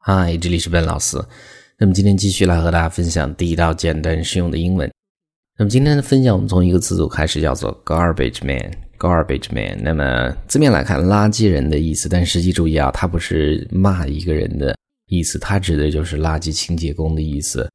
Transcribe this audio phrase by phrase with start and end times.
[0.00, 1.18] 嗨，这里是笨老师。
[1.76, 4.90] 那么今天继续来和大家分享第一道简单实用的英文。
[5.58, 8.72] 那么今天的分享，我们从一个词组开始，叫做 garbage man。
[8.96, 9.78] garbage man。
[9.82, 14.74] 那么字面来看，垃圾人的意思，但实际注意啊，它不是骂一个人的
[15.08, 17.68] 意思，它指的就是垃圾清洁工的意思。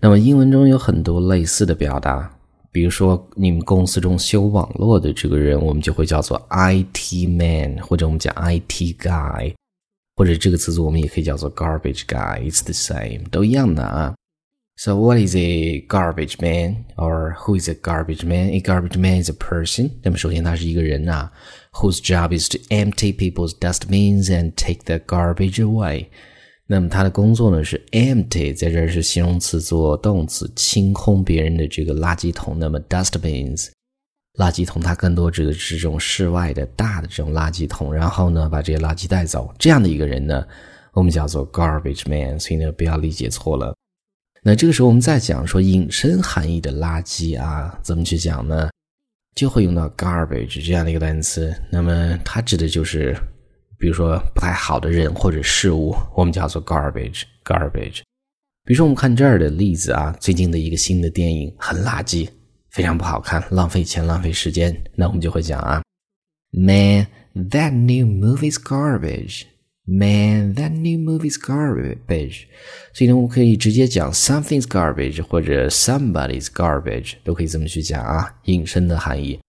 [0.00, 2.30] 那么英文中有很多类似的表达，
[2.70, 9.52] 比如说你们公司中修网络的这个人，我们就会叫做 IT man，或者我们讲 IT guy。
[10.15, 14.15] 或者这个词组我们也可以叫做 garbage guy，it's the same，都一样的啊。
[14.77, 18.49] So what is a garbage man, or who is a garbage man?
[18.51, 19.91] A garbage man is a person.
[20.03, 21.31] 那么首先他是一个人啊，
[21.73, 26.07] whose job is to empty people's dustbins and take the garbage away.
[26.65, 32.57] 那么他的工作呢是 empty，在这儿是形容词做动词，清空别人的这个垃圾桶。
[32.57, 33.69] 那么 dustbins
[34.38, 39.54] 垃圾桶，它更多指的是这种室外的大的这种垃圾桶，然后呢，把这些垃圾带走。
[39.58, 40.44] 这样的一个人呢，
[40.92, 43.74] 我们叫做 garbage man，所以呢，不要理解错了。
[44.42, 48.68] 那这个时候我们再讲说引申含义的垃圾啊，怎么去讲呢？
[49.34, 51.54] 就会用到 garbage 这样的一个单词。
[51.70, 53.16] 那么它指的就是，
[53.78, 58.00] 比如说不太好的人或者事物，我们叫做 garbage，garbage。
[58.64, 62.28] 比如说我们看这儿的例子啊，最近的一个新的电影很垃圾。
[62.73, 64.75] 非常不好看，浪费钱，浪费时间。
[64.95, 65.81] 那我们就会讲啊，
[66.51, 69.43] Man, that new movie's garbage.
[69.85, 72.43] Man, that new movie's garbage.
[72.93, 79.39] 所以呢，我们可以直接讲 something's garbage 或者 somebody's garbage，都可以这么去讲啊，引申的含义。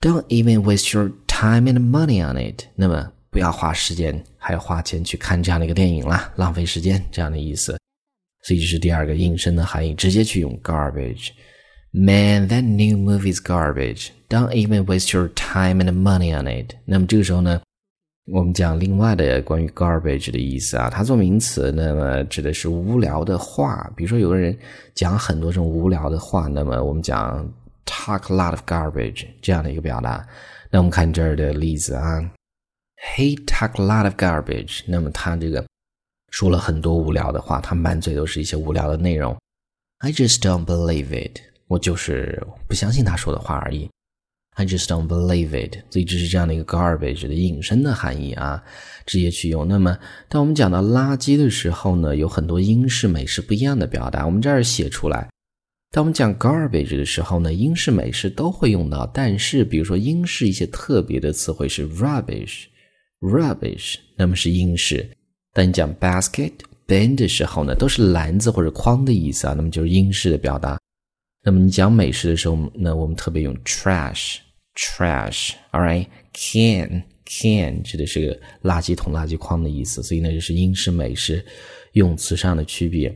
[0.00, 2.64] Don't even waste your time and money on it。
[2.74, 7.78] 那么不要花时间还要花钱去看这样的一个电影啦，浪费时间这样的意思。
[8.42, 11.30] 所以这是第二个引申的含义，直接去用 garbage。
[11.93, 14.13] Man, that new movie's garbage.
[14.29, 16.77] Don't even waste your time and money on it.
[16.85, 17.61] 那么这个时候呢，
[18.27, 23.91] 我们讲另外的关于 garbage 的意思啊，它做名词，那么指的是无聊的话。
[23.93, 24.57] 比如说有个人
[24.95, 27.45] 讲很多这种无聊的话，那么我们讲
[27.85, 30.25] talk a lot of garbage 这样的一个表达。
[30.69, 32.21] 那我们看这儿的例子啊
[33.17, 34.83] ，He talk a lot of garbage。
[34.87, 35.65] 那么他这个
[36.29, 39.37] 说了很多无聊的话，他满嘴都是一些无聊的内容。
[39.97, 41.50] I just don't believe it。
[41.71, 43.89] 我就是不相信他说的话而已。
[44.57, 45.77] I just don't believe it。
[45.89, 48.61] 所以这是这样的一个 garbage 的引申的含义啊，
[49.05, 49.65] 直接去用。
[49.65, 54.25] 那么，当我们讲到垃圾的时候呢，有很多英式、美式不一样的表达。
[54.25, 55.29] 我们这儿写出来。
[55.91, 59.09] 当我们讲 garbage 的时候呢，英式、美式都会用到。
[59.13, 65.09] 但是，比如说英式一些特别的词汇是 rubbish，rubbish，那么是英式。
[65.53, 66.51] 当你讲 basket、
[66.85, 70.77] bin 的时候呢，都是篮子或者筐的意思啊，那么就是英式的表达。
[71.43, 81.43] 那么你讲美食的时候，那我们特别用 trash，trash，all right，can，can 指的是个垃圾桶、垃圾筐的意思，所以呢，就是英式、美式
[81.93, 83.11] 用词上的区别。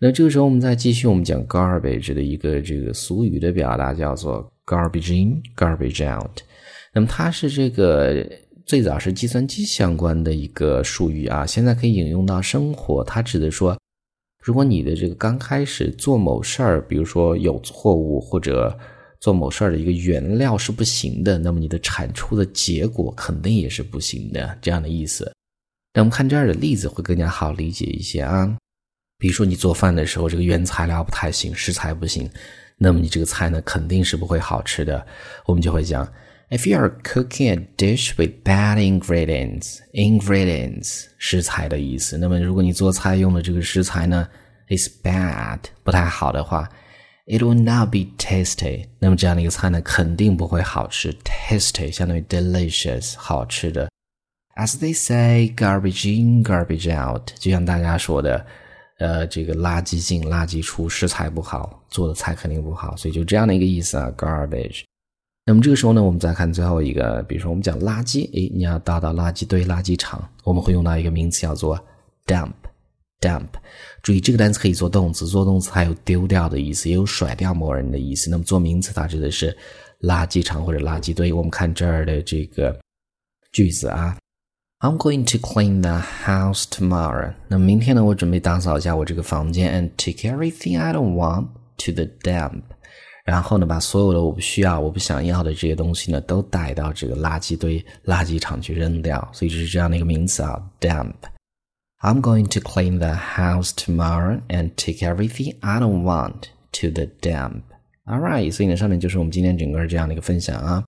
[0.00, 6.40] 那这个时候我们再继续，我们讲 garbage 的一个这个俗语的表达叫做 garbage in，garbage out。
[6.92, 8.28] 那么它是这个
[8.66, 13.78] 最早是计算机相关的一个术语啊，现在可以引用到生活，它指的说。
[14.42, 18.76] 如果你的这个刚开始做某事儿，比如说有错误或者
[19.20, 25.32] 做某事儿的一个原料是不行的，那么你的产出的结果肯定也是不行的，这样的意思。
[25.94, 28.56] 那我们看这儿的例子会更加好理解一些啊。
[29.16, 32.28] 比如说你做饭的时候，这个原材料不太行，食材不行，
[32.76, 35.06] 那么你这个菜呢肯定是不会好吃的。
[35.46, 36.10] 我们就会讲。
[36.51, 42.17] If you are cooking a dish with bad ingredients, ingredients 食材的意思。
[42.17, 44.27] 那么如果你做菜用的这个食材呢，
[44.69, 46.69] is bad 不太好的话，
[47.25, 48.85] it will not be tasty。
[48.99, 51.13] 那么这样的一个菜呢，肯定不会好吃。
[51.25, 53.89] Tasty 相当于 delicious 好吃的。
[54.55, 57.31] As they say, garbage in, garbage out。
[57.37, 58.45] 就像大家说的，
[58.99, 62.95] 呃，这个垃圾进，垃圾出，食材不好，做的菜肯定不好。
[62.95, 64.83] 所以就这样的一个意思啊，garbage。
[65.44, 71.76] 那么这个时候呢，我们再看最后一个，比如说我们讲垃圾，诶，你要倒到垃圾堆、垃圾场，我们会用到一个名词叫做
[72.26, 73.48] dump，dump。
[74.02, 78.30] 注意这个单词可以做动词，做动词还有丢掉的意思，也有甩掉某人的意思。
[78.30, 79.56] 那么做名词，它指的是
[80.02, 81.32] 垃圾场或者垃圾堆。
[81.32, 82.78] 我们看这儿的这个
[83.50, 84.16] 句子啊
[84.78, 87.34] ，I'm going to clean the house tomorrow。
[87.48, 92.62] 那么明天呢，我准备打扫一下我这个房间，and take everything I don't want to the dump。
[93.24, 99.28] 然后呢，把所有的我不需要、我不想要的这些东西呢，都带到这个垃圾堆、垃圾场去扔掉。
[99.32, 101.14] 所以这是这样的一个名词啊，dump。
[102.00, 107.62] I'm going to clean the house tomorrow and take everything I don't want to the dump.
[108.06, 110.84] All right，所以呢，上面就是我们今天整个这样的一个分享啊。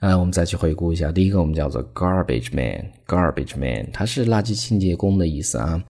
[0.00, 5.80] 呃，我们再去回顾一下，第一个我们叫做 garbage man，garbage man，它是垃圾清洁工的意思啊。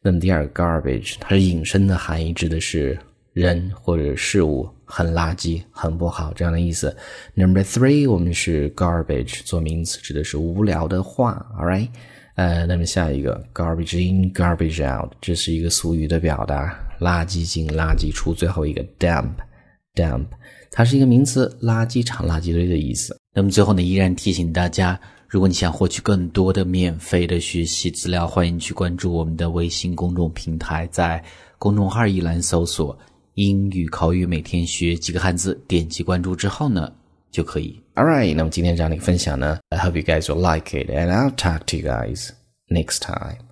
[0.00, 2.96] 那么第二个 garbage，它是引申的含义，指的是
[3.32, 6.96] 人或者事物很垃圾、很不好这样的意思。
[7.34, 11.46] Number three，我们是 garbage 做名词，指的是无聊的话。
[11.60, 11.88] All right，
[12.36, 18.32] 呃，那么下一个 garbage in，garbage out，这是一个俗语的表达，垃圾进、垃圾出。
[18.32, 20.24] 最后一个 dump，dump，
[20.70, 23.14] 它是一个名词，垃圾场、垃圾堆的意思。
[23.34, 24.98] 那么最后呢，依然提醒大家，
[25.28, 31.22] 如果你想获取更多的免费的学习资料，欢迎去关注我们的微信公众平台，在
[31.58, 32.98] 公众号一栏搜索
[33.38, 36.92] “英语口语每天学几个汉字”，点击关注之后呢，
[37.30, 37.80] 就可以。
[37.94, 42.30] All right，那么今天这样的一个分享呢，I hope you guys will like it, and I'll talk to you guys
[42.68, 43.47] next time.